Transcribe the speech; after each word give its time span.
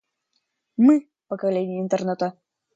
Мы— 0.77 1.11
поколение 1.27 1.79
Интернета. 1.79 2.33